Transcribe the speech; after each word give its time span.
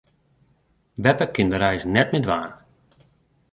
Beppe 1.03 1.25
kin 1.33 1.49
de 1.51 1.57
reis 1.63 1.83
net 1.93 2.09
mear 2.11 2.23
dwaan. 2.25 2.51